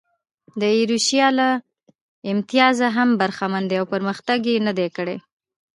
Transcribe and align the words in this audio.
د 0.59 0.63
ایروشیا 0.77 1.27
له 1.39 1.47
امتیازه 2.31 2.87
هم 2.97 3.09
برخمن 3.21 3.63
دي 3.69 3.75
او 3.81 3.85
پرمختګ 3.93 4.39
یې 4.49 4.57
نه 4.67 4.73
دی 4.79 4.87
کړی. 4.97 5.17